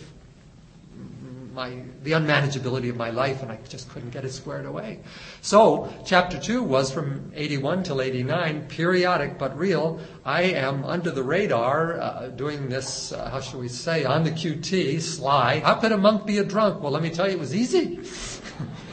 [1.57, 4.99] my, the unmanageability of my life, and I just couldn't get it squared away.
[5.41, 9.99] So, chapter 2 was from 81 till 89, periodic but real.
[10.23, 14.29] I am under the radar uh, doing this, uh, how shall we say, on the
[14.29, 15.59] QT, sly.
[15.61, 16.83] How could a monk be a drunk?
[16.83, 18.01] Well, let me tell you, it was easy.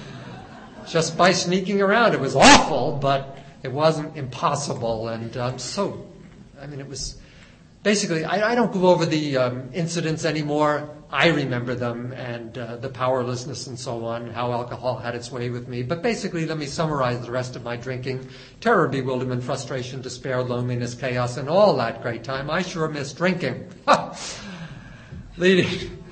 [0.89, 2.15] just by sneaking around.
[2.15, 6.07] It was awful, but it wasn't impossible, and um, so,
[6.59, 7.21] I mean, it was
[7.83, 10.89] basically, I, I don't go over the um, incidents anymore.
[11.15, 15.49] I remember them and uh, the powerlessness and so on, how alcohol had its way
[15.49, 15.85] with me.
[15.85, 18.29] But basically, let me summarize the rest of my drinking
[18.61, 22.51] terror, bewilderment, frustration, despair, loneliness, chaos, and all that great time.
[22.51, 23.69] I sure miss drinking.
[25.37, 26.03] leading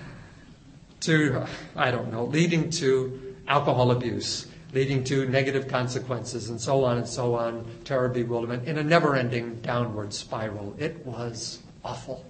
[1.01, 6.99] to, I don't know, leading to alcohol abuse, leading to negative consequences, and so on
[6.99, 10.77] and so on, terror, bewilderment, in a never ending downward spiral.
[10.79, 12.25] It was awful.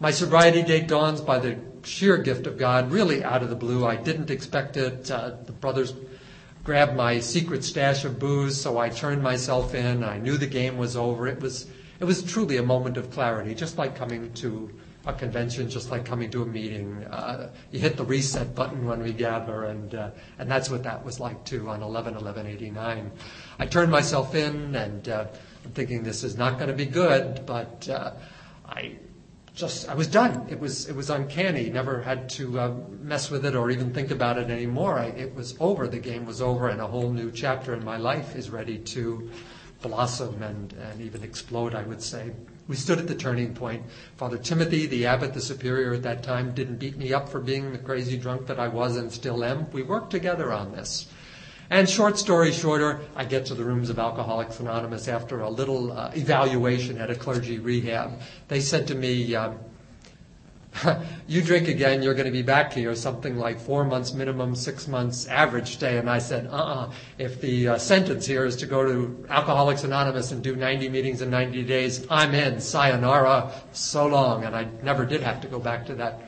[0.00, 3.86] My sobriety date dawns by the sheer gift of God, really out of the blue.
[3.86, 5.10] I didn't expect it.
[5.10, 5.94] Uh, the brothers
[6.64, 10.04] grabbed my secret stash of booze, so I turned myself in.
[10.04, 11.26] I knew the game was over.
[11.26, 11.66] It was,
[12.00, 14.70] it was truly a moment of clarity, just like coming to
[15.06, 17.04] a convention, just like coming to a meeting.
[17.04, 21.02] Uh, you hit the reset button when we gather, and uh, and that's what that
[21.04, 23.10] was like too on 11 11 89.
[23.58, 25.24] I turned myself in, and uh,
[25.64, 28.12] I'm thinking this is not going to be good, but uh,
[28.66, 28.96] I
[29.58, 30.46] just I was done.
[30.48, 31.68] It was it was uncanny.
[31.68, 34.98] Never had to uh, mess with it or even think about it anymore.
[34.98, 35.88] I, it was over.
[35.88, 39.30] The game was over, and a whole new chapter in my life is ready to
[39.82, 41.74] blossom and and even explode.
[41.74, 42.32] I would say.
[42.68, 43.86] We stood at the turning point.
[44.16, 47.72] Father Timothy, the abbot, the superior at that time, didn't beat me up for being
[47.72, 49.70] the crazy drunk that I was and still am.
[49.70, 51.08] We worked together on this.
[51.70, 55.92] And short story shorter, I get to the rooms of Alcoholics Anonymous after a little
[55.92, 58.20] uh, evaluation at a clergy rehab.
[58.48, 59.58] They said to me, um,
[61.26, 64.88] you drink again, you're going to be back here something like four months minimum, six
[64.88, 65.98] months average stay.
[65.98, 70.32] And I said, uh-uh, if the uh, sentence here is to go to Alcoholics Anonymous
[70.32, 72.60] and do 90 meetings in 90 days, I'm in.
[72.60, 74.44] Sayonara, so long.
[74.44, 76.20] And I never did have to go back to that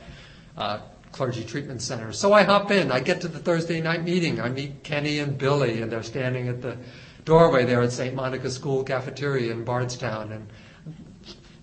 [0.57, 0.79] uh,
[1.21, 2.11] clergy treatment center.
[2.11, 2.91] So I hop in.
[2.91, 4.41] I get to the Thursday night meeting.
[4.41, 6.77] I meet Kenny and Billy, and they're standing at the
[7.25, 8.15] doorway there at St.
[8.15, 10.49] Monica School cafeteria in Bardstown, and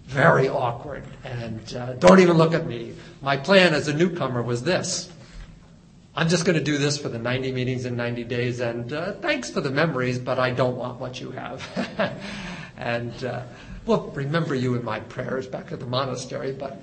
[0.05, 1.03] very awkward.
[1.25, 2.95] And uh, don't even look at me.
[3.21, 5.11] My plan as a newcomer was this.
[6.15, 9.15] I'm just going to do this for the 90 meetings in 90 days, and uh,
[9.15, 11.67] thanks for the memories, but I don't want what you have.
[12.77, 13.43] and uh,
[13.87, 16.81] we'll remember you in my prayers back at the monastery, but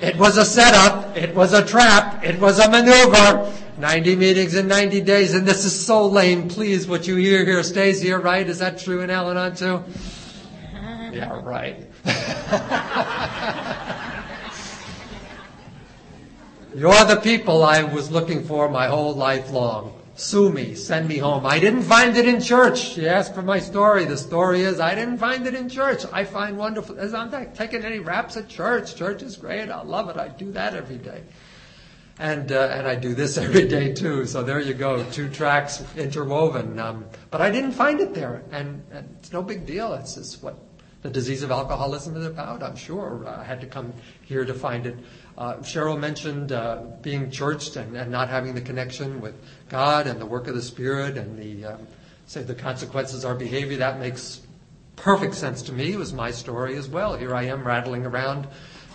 [0.00, 1.16] it was a setup.
[1.16, 2.24] It was a trap.
[2.24, 3.52] It was a maneuver.
[3.78, 6.48] 90 meetings in 90 days, and this is so lame.
[6.48, 8.48] Please, what you hear here stays here, right?
[8.48, 9.74] Is that true in Al Anon too?
[9.74, 11.10] Uh-huh.
[11.12, 11.88] Yeah, right.
[16.74, 21.18] You're the people I was looking for my whole life long sue me, send me
[21.18, 21.44] home.
[21.44, 22.78] I didn't find it in church.
[22.94, 24.04] She asked for my story.
[24.04, 26.04] The story is I didn't find it in church.
[26.12, 26.98] I find wonderful.
[26.98, 28.94] I'm not taking any raps at church.
[28.94, 29.68] Church is great.
[29.68, 30.16] I love it.
[30.16, 31.22] I do that every day.
[32.18, 34.24] And, uh, and I do this every day too.
[34.26, 35.04] So there you go.
[35.10, 36.78] Two tracks interwoven.
[36.78, 38.42] Um, but I didn't find it there.
[38.52, 39.92] And, and it's no big deal.
[39.94, 40.56] It's just what
[41.02, 43.26] the disease of alcoholism is about, I'm sure.
[43.26, 44.96] I had to come here to find it.
[45.36, 49.34] Uh, Cheryl mentioned uh, being churched and, and, not having the connection with
[49.68, 51.86] God and the work of the Spirit and the um,
[52.26, 53.78] say the consequences of our behavior.
[53.78, 54.42] That makes
[54.96, 55.92] perfect sense to me.
[55.92, 57.16] It was my story as well.
[57.16, 58.46] Here I am rattling around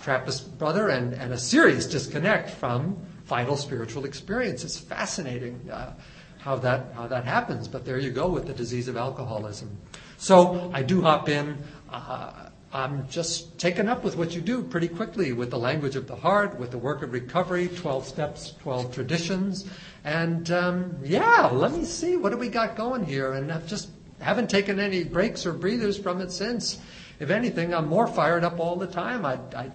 [0.04, 4.64] Trappist brother and, and a serious disconnect from vital spiritual experience.
[4.64, 5.94] It's fascinating uh,
[6.38, 7.68] how that how that happens.
[7.68, 9.76] But there you go with the disease of alcoholism.
[10.18, 11.58] So I do hop in.
[11.92, 16.06] Uh, I'm just taken up with what you do pretty quickly with the language of
[16.08, 19.70] the heart, with the work of recovery, 12 steps, 12 traditions.
[20.04, 23.34] And um, yeah, let me see, what do we got going here?
[23.34, 26.80] And I've just haven't taken any breaks or breathers from it since.
[27.20, 29.26] If anything, I'm more fired up all the time.
[29.26, 29.72] I, I,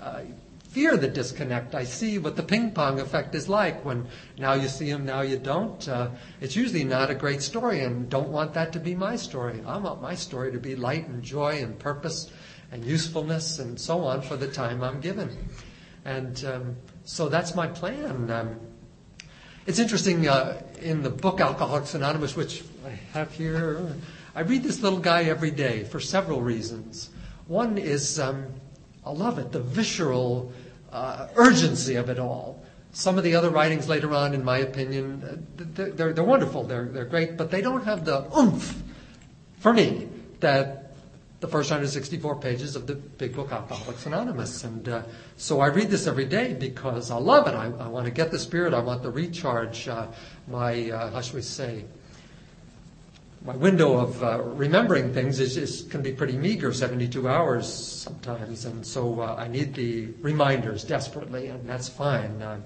[0.00, 0.26] I
[0.68, 1.74] fear the disconnect.
[1.74, 4.06] I see what the ping pong effect is like when
[4.38, 5.86] now you see him, now you don't.
[5.88, 9.62] Uh, it's usually not a great story, and don't want that to be my story.
[9.66, 12.30] I want my story to be light and joy and purpose
[12.70, 15.36] and usefulness and so on for the time I'm given.
[16.04, 18.30] And um, so that's my plan.
[18.30, 18.60] Um,
[19.66, 23.94] it's interesting uh, in the book Alcoholics Anonymous, which I have here.
[24.34, 27.10] I read this little guy every day for several reasons.
[27.46, 28.46] One is um,
[29.08, 30.52] I love it, the visceral
[30.92, 32.62] uh, urgency of it all.
[32.92, 36.84] Some of the other writings later on, in my opinion, uh, they're, they're wonderful, they're,
[36.84, 38.82] they're great, but they don't have the oomph,
[39.60, 40.08] for me,
[40.40, 40.92] that
[41.40, 44.64] the first 164 pages of the big book Alcoholics Anonymous.
[44.64, 45.02] And uh,
[45.38, 47.54] so I read this every day because I love it.
[47.54, 49.88] I, I want to get the spirit, I want the recharge.
[49.88, 50.08] Uh,
[50.48, 51.86] my, uh, how should we say,
[53.44, 58.64] my window of uh, remembering things is, is, can be pretty meager, 72 hours sometimes,
[58.64, 62.42] and so uh, I need the reminders desperately, and that's fine.
[62.42, 62.60] Uh,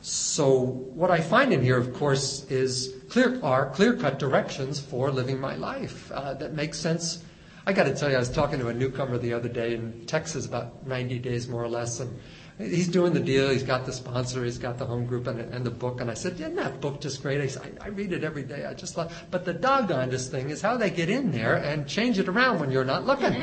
[0.00, 5.40] so what I find in here, of course, is clear are clear-cut directions for living
[5.40, 7.24] my life uh, that make sense.
[7.66, 10.06] I got to tell you, I was talking to a newcomer the other day in
[10.06, 12.18] Texas, about 90 days more or less, and
[12.58, 13.48] he's doing the deal.
[13.50, 14.44] He's got the sponsor.
[14.44, 16.00] He's got the home group and, and the book.
[16.00, 17.40] And I said, isn't that book just great?
[17.40, 18.66] I, said, I, I read it every day.
[18.66, 19.26] I just love.
[19.30, 22.70] But the doggonest thing is how they get in there and change it around when
[22.70, 23.32] you're not looking.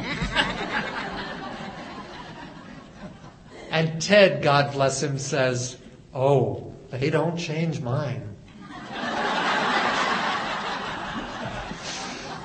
[3.71, 5.77] and Ted, God bless him, says,
[6.13, 8.35] "Oh, they don't change mine."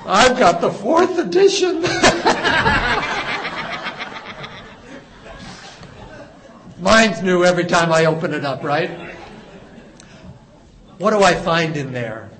[0.03, 1.83] I've got the fourth edition.
[6.81, 8.89] Mine's new every time I open it up, right?
[10.97, 12.31] What do I find in there?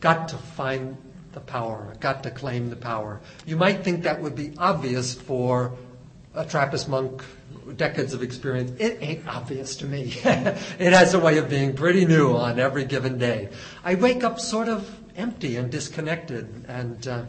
[0.00, 0.96] Got to find
[1.30, 1.94] the power.
[2.00, 3.20] Got to claim the power.
[3.46, 5.74] You might think that would be obvious for
[6.34, 7.22] a Trappist monk,
[7.76, 8.72] decades of experience.
[8.80, 10.14] It ain't obvious to me.
[10.24, 13.48] it has a way of being pretty new on every given day.
[13.84, 17.22] I wake up sort of empty and disconnected and uh,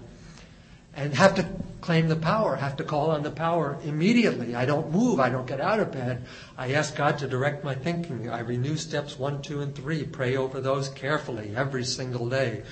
[0.97, 1.47] and have to
[1.79, 4.55] claim the power, have to call on the power immediately.
[4.55, 6.25] I don't move, I don't get out of bed.
[6.57, 8.29] I ask God to direct my thinking.
[8.29, 12.63] I renew steps one, two, and three, pray over those carefully every single day.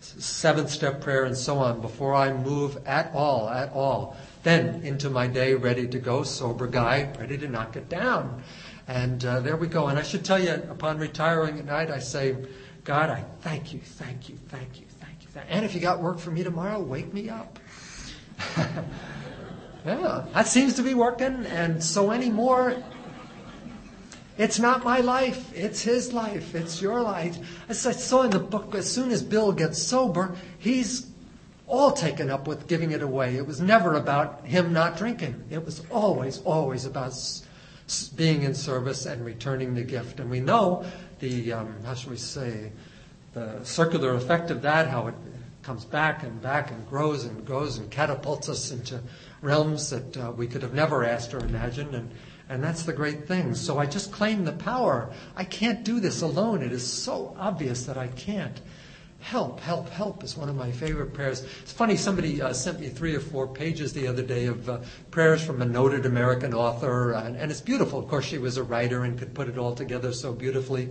[0.00, 4.16] Seventh step prayer and so on before I move at all, at all.
[4.42, 8.42] Then into my day, ready to go, sober guy, ready to knock it down.
[8.88, 9.88] And uh, there we go.
[9.88, 12.36] And I should tell you, upon retiring at night, I say,
[12.84, 15.28] God, I thank you, thank you, thank you, thank you.
[15.48, 17.58] And if you got work for me tomorrow, wake me up.
[19.86, 21.46] yeah, that seems to be working.
[21.46, 22.82] And so anymore,
[24.38, 25.52] it's not my life.
[25.54, 26.54] It's his life.
[26.54, 27.38] It's your life.
[27.68, 31.06] As I saw in the book, as soon as Bill gets sober, he's
[31.66, 33.36] all taken up with giving it away.
[33.36, 35.44] It was never about him not drinking.
[35.50, 37.14] It was always, always about
[38.16, 40.20] being in service and returning the gift.
[40.20, 40.84] And we know
[41.20, 42.72] the, um, how should we say,
[43.34, 45.14] the circular effect of that, how it
[45.62, 49.00] comes back and back and grows and grows and catapults us into
[49.40, 51.94] realms that uh, we could have never asked or imagined.
[51.94, 52.10] And,
[52.48, 53.54] and that's the great thing.
[53.54, 55.12] So I just claim the power.
[55.36, 56.62] I can't do this alone.
[56.62, 58.60] It is so obvious that I can't.
[59.20, 61.46] Help, help, help is one of my favorite prayers.
[61.62, 64.80] It's funny, somebody uh, sent me three or four pages the other day of uh,
[65.12, 68.00] prayers from a noted American author, and, and it's beautiful.
[68.00, 70.88] Of course, she was a writer and could put it all together so beautifully.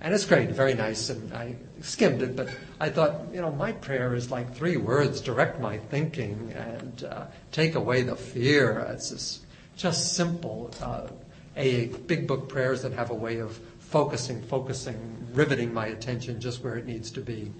[0.00, 1.10] And it's great, very nice.
[1.10, 5.20] And I skimmed it, but I thought, you know, my prayer is like three words
[5.20, 8.78] direct my thinking and uh, take away the fear.
[8.90, 9.44] It's just,
[9.76, 11.08] just simple uh,
[11.56, 16.62] AA big book prayers that have a way of focusing, focusing, riveting my attention just
[16.62, 17.52] where it needs to be.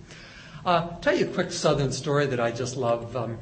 [0.65, 3.17] Uh, tell you a quick Southern story that I just love.
[3.17, 3.39] Um,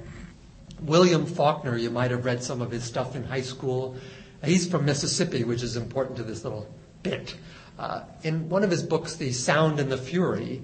[0.80, 3.96] William Faulkner, you might have read some of his stuff in high school.
[4.44, 6.68] He's from Mississippi, which is important to this little
[7.02, 7.34] bit.
[7.78, 10.62] Uh, in one of his books, The Sound and the Fury,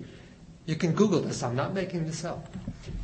[0.64, 2.54] you can Google this, I'm not making this up.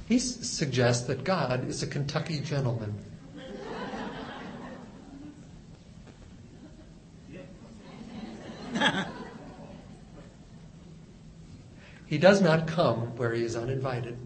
[0.07, 2.95] He suggests that God is a Kentucky gentleman.
[12.07, 14.17] he does not come where he is uninvited.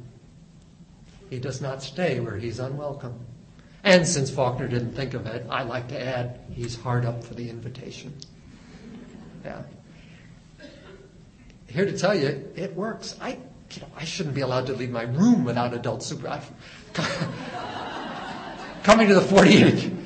[1.31, 3.19] He does not stay where he's unwelcome.
[3.83, 7.35] And since Faulkner didn't think of it, I like to add he's hard up for
[7.35, 8.15] the invitation.
[9.45, 9.63] Yeah.
[11.69, 13.17] Here to tell you, it works.
[13.21, 13.39] I,
[13.71, 16.55] you know, I shouldn't be allowed to leave my room without adult supervision.
[18.83, 19.97] Coming to the 48th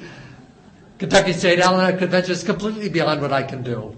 [0.98, 3.96] Kentucky State Alumni Convention is completely beyond what I can do.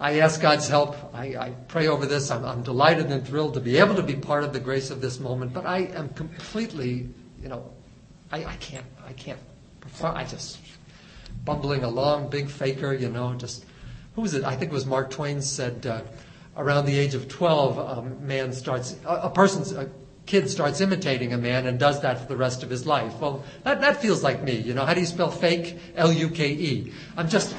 [0.00, 0.96] I ask God's help.
[1.14, 2.32] I, I pray over this.
[2.32, 5.00] I'm, I'm, delighted and thrilled to be able to be part of the grace of
[5.00, 7.08] this moment, but I am completely,
[7.40, 7.70] you know,
[8.32, 9.38] I, I can't, I can't
[9.80, 10.16] perform.
[10.16, 10.58] I just
[11.44, 13.64] bumbling along, big faker, you know, just,
[14.14, 14.44] who was it?
[14.44, 16.02] I think it was Mark Twain said, uh,
[16.56, 19.90] around the age of 12, a man starts, a, a person's, a
[20.26, 23.18] kid starts imitating a man and does that for the rest of his life.
[23.20, 24.84] Well, that, that feels like me, you know.
[24.84, 25.78] How do you spell fake?
[25.96, 26.92] L-U-K-E.
[27.16, 27.56] I'm just,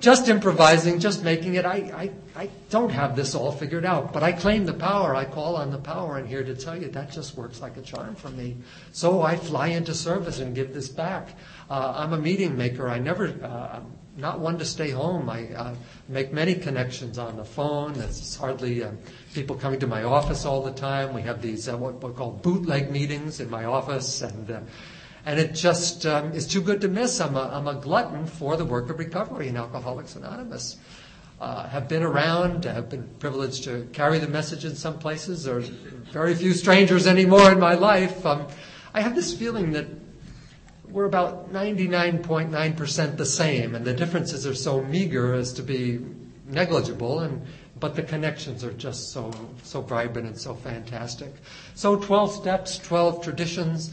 [0.00, 1.64] just improvising, just making it.
[1.64, 5.14] I, I, I don't have this all figured out, but I claim the power.
[5.16, 7.82] I call on the power, and here to tell you that just works like a
[7.82, 8.56] charm for me.
[8.92, 11.30] So I fly into service and give this back.
[11.68, 12.88] Uh, I'm a meeting maker.
[12.88, 13.80] I never, uh,
[14.18, 15.30] not one to stay home.
[15.30, 15.74] I uh,
[16.08, 17.92] make many connections on the phone.
[17.92, 18.90] There's hardly uh,
[19.32, 21.14] people coming to my office all the time.
[21.14, 24.60] We have these uh, what we call bootleg meetings in my office, and uh,
[25.24, 27.20] and it just um, is too good to miss.
[27.20, 30.76] I'm a, I'm a glutton for the work of recovery in Alcoholics Anonymous.
[31.40, 35.44] Uh, have been around, have been privileged to carry the message in some places.
[35.44, 38.26] There's very few strangers anymore in my life.
[38.26, 38.48] Um,
[38.92, 39.86] I have this feeling that
[40.98, 46.00] we're about 99.9% the same, and the differences are so meager as to be
[46.48, 47.40] negligible, and
[47.78, 49.32] but the connections are just so
[49.62, 51.32] so vibrant and so fantastic.
[51.76, 53.92] So 12 steps, 12 traditions.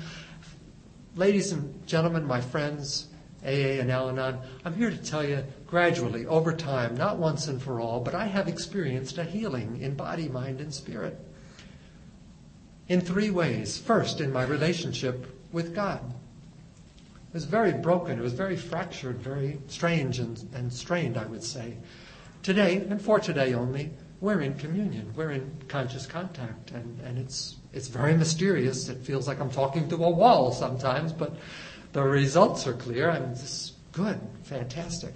[1.16, 3.06] Ladies and gentlemen, my friends,
[3.44, 7.80] AA and Al-Anon, I'm here to tell you gradually, over time, not once and for
[7.80, 11.20] all, but I have experienced a healing in body, mind, and spirit.
[12.88, 13.78] In three ways.
[13.78, 16.02] First, in my relationship with God.
[17.36, 21.44] It was very broken, it was very fractured, very strange and, and strained, I would
[21.44, 21.76] say.
[22.44, 25.12] Today, and for today only, we're in communion.
[25.18, 28.88] We're in conscious contact, and, and it's it's very mysterious.
[28.88, 31.36] It feels like I'm talking to a wall sometimes, but
[31.92, 33.12] the results are clear.
[33.12, 35.14] I'm just good, fantastic.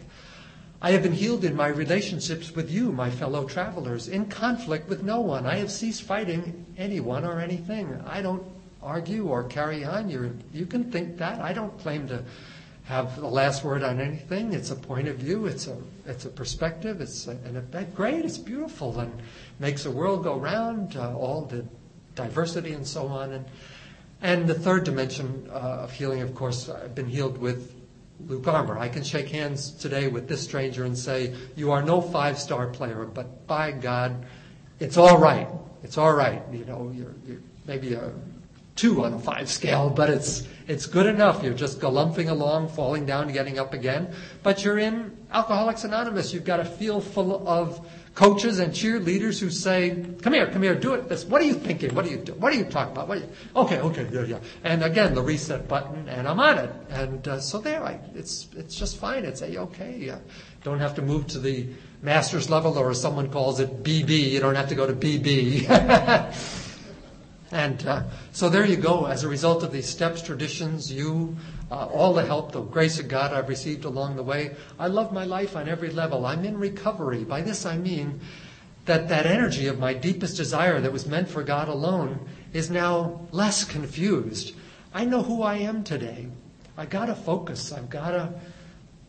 [0.82, 5.04] I have been healed in my relationships with you, my fellow travelers, in conflict with
[5.04, 5.46] no one.
[5.46, 7.98] I have ceased fighting anyone or anything.
[8.06, 8.44] I don't
[8.82, 10.10] argue or carry on.
[10.10, 11.40] you you can think that.
[11.40, 12.24] I don't claim to
[12.86, 14.54] have the last word on anything.
[14.54, 15.46] It's a point of view.
[15.46, 17.02] It's a it's a perspective.
[17.02, 18.26] It's a, and a, great.
[18.26, 19.22] It's beautiful and
[19.60, 20.96] makes the world go round.
[20.96, 21.66] Uh, all the
[22.16, 23.32] diversity and so on.
[23.32, 23.46] And
[24.22, 27.74] and the third dimension uh, of healing, of course, I've been healed with
[28.28, 28.78] Luke Armour.
[28.78, 33.06] I can shake hands today with this stranger and say, "You are no five-star player,
[33.06, 34.26] but by God,
[34.80, 35.48] it's all right.
[35.84, 36.42] It's all right.
[36.52, 38.12] You know, you're, you're maybe a
[38.80, 41.44] two on a five scale, but it's it's good enough.
[41.44, 44.14] You're just galumphing along, falling down, getting up again.
[44.42, 46.34] But you're in Alcoholics Anonymous.
[46.34, 50.76] You've got a field full of coaches and cheerleaders who say, "Come here, come here,
[50.76, 51.26] do it." This.
[51.26, 51.94] What are you thinking?
[51.94, 52.34] What are you do?
[52.36, 53.10] What are you talking about?
[53.10, 54.40] What are you, okay, okay, yeah, yeah.
[54.64, 56.72] And again, the reset button, and I'm on it.
[56.90, 59.26] And uh, so there, I, it's it's just fine.
[59.26, 60.10] It's a okay.
[60.10, 60.20] Uh,
[60.64, 61.68] don't have to move to the
[62.02, 64.30] master's level, or as someone calls it, BB.
[64.32, 65.68] You don't have to go to BB.
[67.52, 69.06] And uh, so there you go.
[69.06, 71.36] As a result of these steps, traditions, you,
[71.72, 75.12] uh, all the help, the grace of God I've received along the way, I love
[75.12, 76.26] my life on every level.
[76.26, 77.24] I'm in recovery.
[77.24, 78.20] By this I mean
[78.86, 83.28] that that energy of my deepest desire that was meant for God alone is now
[83.32, 84.56] less confused.
[84.94, 86.28] I know who I am today.
[86.78, 87.72] I've got a focus.
[87.72, 88.34] I've got a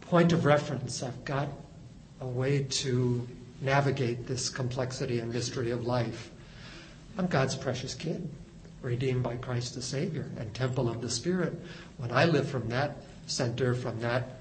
[0.00, 1.02] point of reference.
[1.02, 1.48] I've got
[2.20, 3.26] a way to
[3.60, 6.30] navigate this complexity and mystery of life.
[7.20, 8.26] I'm God's precious kid,
[8.80, 11.52] redeemed by Christ the Savior and temple of the Spirit.
[11.98, 12.96] When I live from that
[13.26, 14.36] center, from that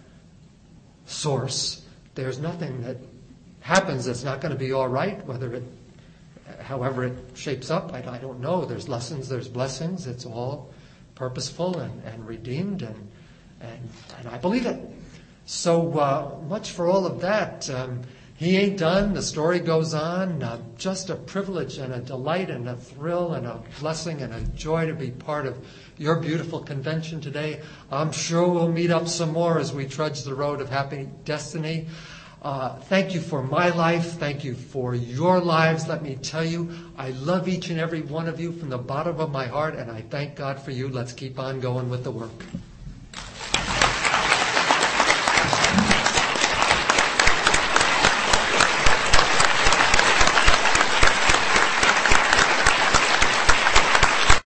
[1.06, 1.82] source,
[2.16, 2.96] there's nothing that
[3.60, 5.64] happens that's not going to be all right, whether it,
[6.62, 8.64] however it shapes up, I, I don't know.
[8.64, 10.08] There's lessons, there's blessings.
[10.08, 10.74] It's all
[11.16, 13.12] purposeful and, and redeemed, and,
[13.60, 14.80] and, and I believe it.
[15.46, 17.70] So uh, much for all of that.
[17.70, 18.04] Um,
[18.40, 19.14] he ain't done.
[19.14, 20.42] The story goes on.
[20.42, 24.40] Uh, just a privilege and a delight and a thrill and a blessing and a
[24.56, 25.58] joy to be part of
[25.98, 27.60] your beautiful convention today.
[27.92, 31.88] I'm sure we'll meet up some more as we trudge the road of happy destiny.
[32.42, 34.14] Uh, thank you for my life.
[34.14, 35.90] Thank you for your lives.
[35.90, 39.20] Let me tell you, I love each and every one of you from the bottom
[39.20, 40.88] of my heart, and I thank God for you.
[40.88, 42.46] Let's keep on going with the work.